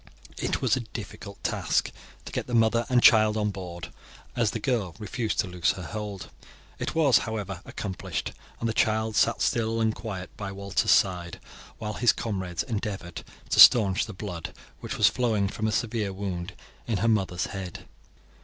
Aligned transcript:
It 0.41 0.63
was 0.63 0.75
a 0.75 0.79
difficult 0.79 1.43
task 1.43 1.91
to 2.25 2.31
get 2.31 2.47
the 2.47 2.55
mother 2.55 2.87
and 2.89 3.03
child 3.03 3.37
on 3.37 3.51
board, 3.51 3.89
as 4.35 4.49
the 4.49 4.59
girl 4.59 4.95
refused 4.97 5.37
to 5.41 5.47
loose 5.47 5.73
her 5.73 5.83
hold. 5.83 6.31
It 6.79 6.95
was, 6.95 7.19
however, 7.19 7.61
accomplished, 7.65 8.31
and 8.59 8.67
the 8.67 8.73
child 8.73 9.15
sat 9.15 9.43
still 9.43 9.79
and 9.79 9.93
quiet 9.93 10.35
by 10.35 10.53
Walter's 10.53 10.89
side, 10.89 11.39
while 11.77 11.93
his 11.93 12.13
comrades 12.13 12.63
endeavoured 12.63 13.23
to 13.51 13.59
stanch 13.59 14.07
the 14.07 14.11
blood 14.13 14.55
which 14.79 14.97
was 14.97 15.07
flowing 15.07 15.47
from 15.47 15.67
a 15.67 15.71
severe 15.71 16.11
wound 16.13 16.53
in 16.87 16.97
her 17.05 17.07
mother's 17.07 17.45
head. 17.53 17.85